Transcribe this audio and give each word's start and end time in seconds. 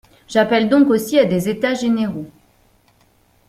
J’appelle 0.27 0.67
donc 0.67 0.89
aussi 0.89 1.19
à 1.19 1.25
des 1.25 1.47
états 1.47 1.75
généraux. 1.75 2.25